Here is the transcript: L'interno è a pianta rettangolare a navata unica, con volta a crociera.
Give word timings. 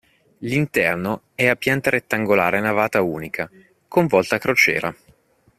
L'interno 0.39 1.25
è 1.35 1.45
a 1.45 1.55
pianta 1.55 1.91
rettangolare 1.91 2.57
a 2.57 2.61
navata 2.61 3.03
unica, 3.03 3.47
con 3.87 4.07
volta 4.07 4.37
a 4.37 4.39
crociera. 4.39 4.95